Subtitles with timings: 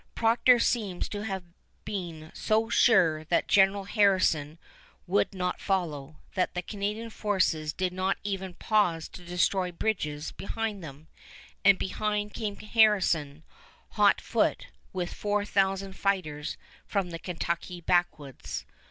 [0.15, 1.43] Procter seems to have
[1.85, 4.57] been so sure that General Harrison
[5.05, 10.83] would not follow, that the Canadian forces did not even pause to destroy bridges behind
[10.83, 11.07] them;
[11.63, 13.43] and behind came Harrison,
[13.89, 16.57] hot foot, with four thousand fighters
[16.87, 18.65] from the Kentucky backwoods.